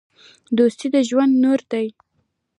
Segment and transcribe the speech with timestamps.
[0.57, 1.87] دوستي د ژوند نور دی.